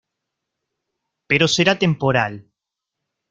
Pero 1.29 1.45
será 1.55 1.73
temporal. 1.83 2.33